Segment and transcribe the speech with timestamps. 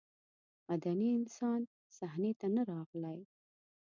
[0.69, 1.61] مدني انسان
[1.97, 3.19] صحنې ته نه راغلی.